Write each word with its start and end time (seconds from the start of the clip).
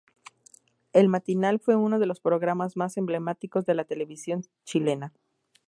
El 0.93 1.09
matinal 1.09 1.59
fue 1.59 1.75
uno 1.75 1.99
de 1.99 2.07
los 2.07 2.19
programas 2.19 2.75
más 2.75 2.97
emblemáticos 2.97 3.67
de 3.67 3.75
la 3.75 3.83
televisión 3.83 4.41
chilena. 4.63 5.13